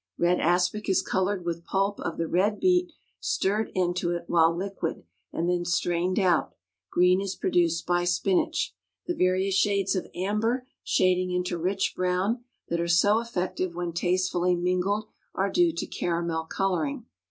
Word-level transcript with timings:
Red 0.17 0.39
aspic 0.39 0.89
is 0.89 1.03
colored 1.03 1.45
with 1.45 1.63
pulp 1.63 1.99
of 1.99 2.17
the 2.17 2.27
red 2.27 2.59
beet 2.59 2.91
stirred 3.19 3.71
into 3.75 4.09
it 4.15 4.23
while 4.25 4.51
liquid 4.51 5.03
and 5.31 5.47
then 5.47 5.63
strained 5.63 6.17
out; 6.17 6.55
green 6.89 7.21
is 7.21 7.35
produced 7.35 7.85
by 7.85 8.03
spinach. 8.05 8.73
The 9.05 9.13
various 9.13 9.53
shades 9.53 9.95
of 9.95 10.07
amber, 10.15 10.65
shading 10.83 11.29
into 11.29 11.55
rich 11.59 11.93
brown, 11.95 12.43
that 12.69 12.81
are 12.81 12.87
so 12.87 13.19
effective 13.19 13.75
when 13.75 13.93
tastefully 13.93 14.55
mingled, 14.55 15.05
are 15.35 15.51
due 15.51 15.71
to 15.73 15.85
caramel 15.85 16.45
coloring. 16.45 17.05